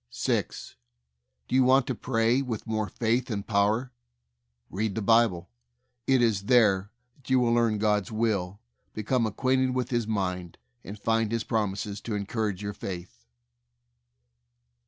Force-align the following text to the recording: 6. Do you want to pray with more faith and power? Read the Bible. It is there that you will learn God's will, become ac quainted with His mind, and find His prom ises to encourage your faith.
6. 0.09 0.75
Do 1.47 1.53
you 1.53 1.63
want 1.63 1.85
to 1.85 1.93
pray 1.93 2.41
with 2.41 2.65
more 2.65 2.89
faith 2.89 3.29
and 3.29 3.45
power? 3.45 3.91
Read 4.71 4.95
the 4.95 5.01
Bible. 5.03 5.47
It 6.07 6.23
is 6.23 6.45
there 6.45 6.89
that 7.17 7.29
you 7.29 7.39
will 7.39 7.53
learn 7.53 7.77
God's 7.77 8.11
will, 8.11 8.59
become 8.95 9.27
ac 9.27 9.35
quainted 9.35 9.75
with 9.75 9.91
His 9.91 10.07
mind, 10.07 10.57
and 10.83 10.97
find 10.97 11.31
His 11.31 11.43
prom 11.43 11.75
ises 11.75 12.01
to 12.01 12.15
encourage 12.15 12.63
your 12.63 12.73
faith. 12.73 13.27